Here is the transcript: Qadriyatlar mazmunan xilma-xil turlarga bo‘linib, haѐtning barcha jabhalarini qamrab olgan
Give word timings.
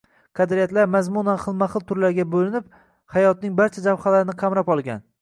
Qadriyatlar 0.37 0.87
mazmunan 0.95 1.37
xilma-xil 1.43 1.85
turlarga 1.93 2.27
bo‘linib, 2.33 2.75
haѐtning 3.19 3.57
barcha 3.63 3.89
jabhalarini 3.91 4.41
qamrab 4.45 4.79
olgan 4.79 5.09